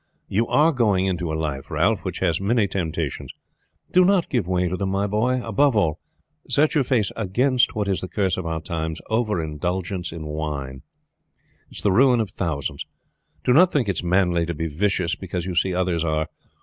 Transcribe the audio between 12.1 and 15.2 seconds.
of thousands. Do not think it is manly to be vicious